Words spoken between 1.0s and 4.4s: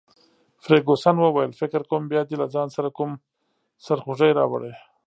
وویل: فکر کوم بیا دي له ځان سره کوم سرخوږی